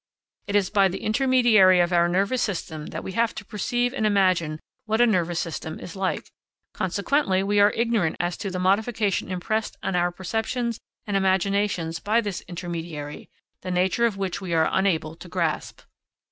[0.47, 4.03] It is by the intermediary of our nervous system that we have to perceive and
[4.03, 6.31] imagine what a nervous system is like;
[6.73, 12.19] consequently we are ignorant as to the modification impressed on our perceptions and imaginations by
[12.19, 13.29] this intermediary,
[13.61, 15.81] the nature of which we are unable to grasp.